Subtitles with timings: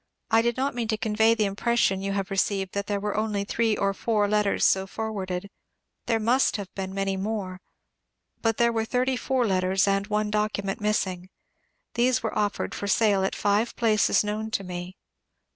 [0.31, 3.45] I did not mean to convey the impression you have received that there were only
[3.45, 5.47] ^^ three or four" letters so forwarded.
[6.07, 7.61] There must have been many more.
[8.41, 11.29] But there were thirty four letters and one document missing.
[11.93, 14.97] These were offered for sale at five places known to me.